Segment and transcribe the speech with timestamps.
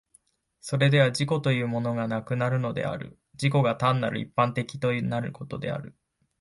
[0.61, 5.95] それでは自己というものがなくなることである、自己が単なる一般となることである。